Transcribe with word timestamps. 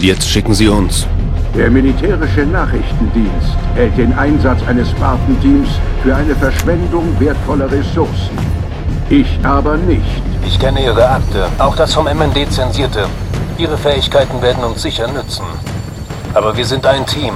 Und 0.00 0.06
jetzt 0.06 0.30
schicken 0.30 0.54
sie 0.54 0.66
uns. 0.66 1.06
Der 1.54 1.70
militärische 1.70 2.46
Nachrichtendienst 2.46 3.54
hält 3.74 3.98
den 3.98 4.14
Einsatz 4.14 4.62
eines 4.66 4.88
Spartan-Teams 4.92 5.68
für 6.02 6.16
eine 6.16 6.34
Verschwendung 6.36 7.04
wertvoller 7.20 7.70
Ressourcen. 7.70 8.30
Ich 9.10 9.38
aber 9.42 9.76
nicht. 9.76 10.22
Ich 10.46 10.58
kenne 10.58 10.82
Ihre 10.82 11.06
Akte, 11.06 11.48
auch 11.58 11.76
das 11.76 11.92
vom 11.92 12.06
MND 12.06 12.50
zensierte. 12.50 13.08
Ihre 13.58 13.76
Fähigkeiten 13.76 14.40
werden 14.40 14.64
uns 14.64 14.80
sicher 14.80 15.06
nützen. 15.06 15.44
Aber 16.32 16.56
wir 16.56 16.64
sind 16.64 16.86
ein 16.86 17.04
Team. 17.04 17.34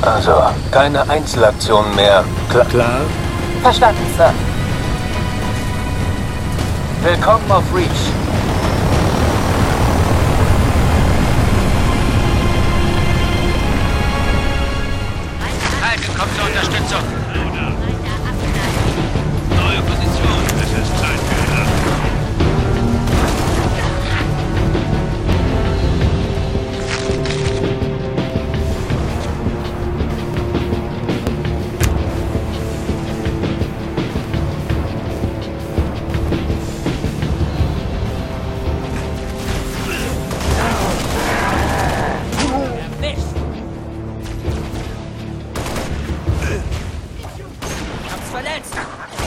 Also, 0.00 0.32
keine 0.70 1.10
Einzelaktionen 1.10 1.94
mehr. 1.94 2.24
Klar? 2.48 2.64
Klar? 2.70 3.00
Verstanden, 3.60 4.06
Sir. 4.16 4.32
Willkommen 7.02 7.50
auf 7.50 7.64
Reach. 7.74 8.19
진짜 16.90 17.19
Let's... 48.50 49.19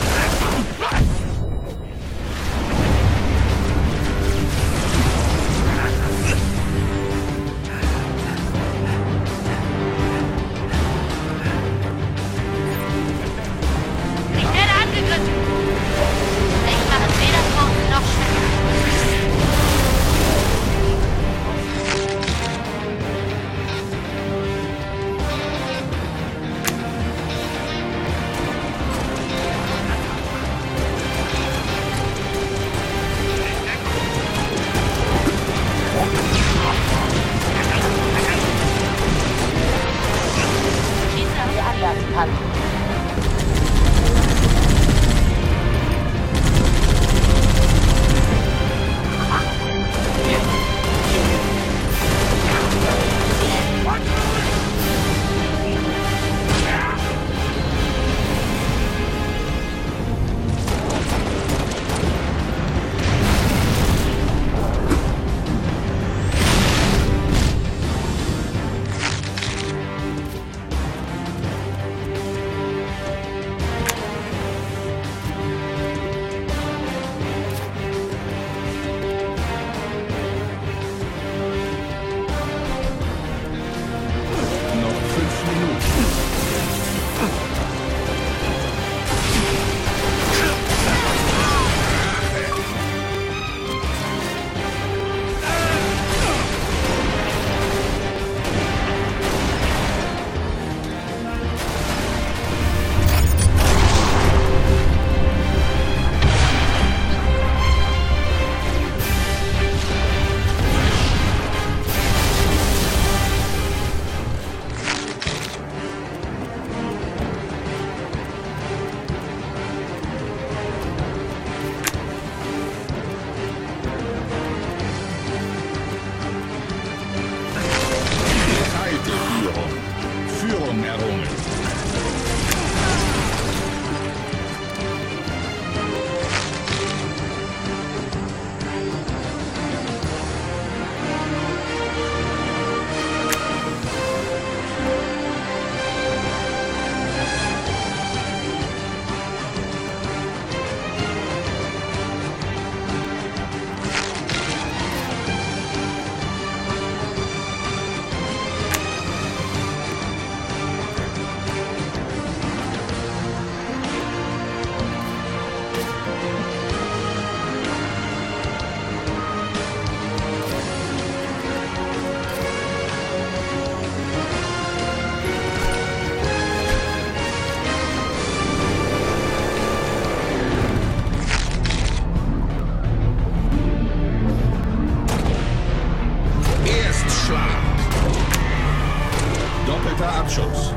Over. 190.53 190.73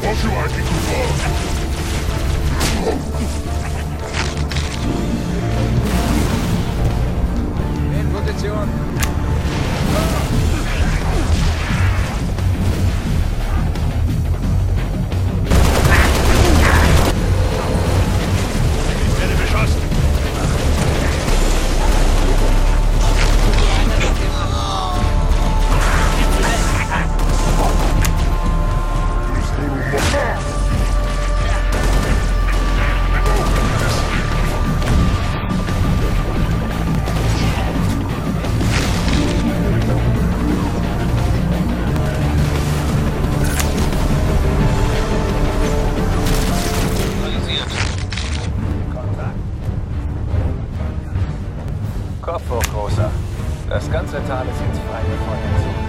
What 0.00 0.16
you 0.22 0.30
like 0.30 0.52
to 0.52 1.49
Kopf 52.30 52.48
hoch, 52.48 52.62
Großer. 52.72 53.10
Das 53.68 53.90
ganze 53.90 54.24
Tal 54.24 54.46
ist 54.46 54.60
jetzt 54.60 54.80
frei 54.88 55.02
gefeuert. 55.02 55.79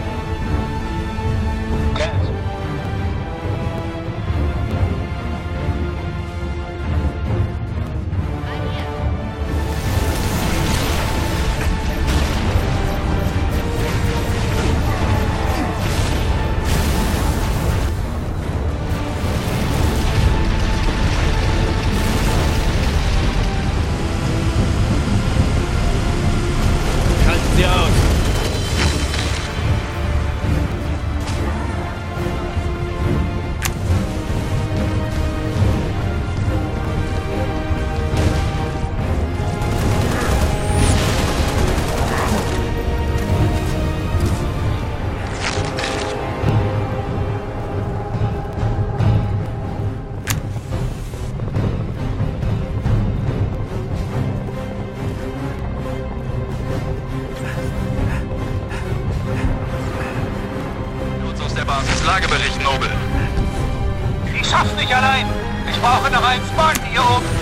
times 66.31 66.55
Marty, 66.55 66.97
old 66.97 67.40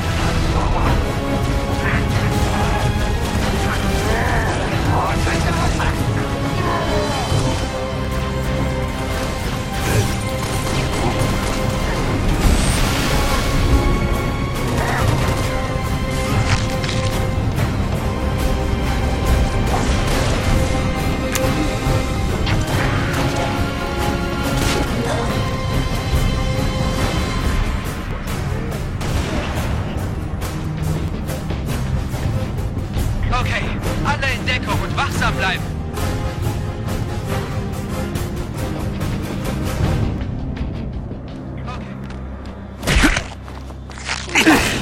Wachsam 34.95 35.35
bleiben! 35.35 35.63
Okay. 44.35 44.78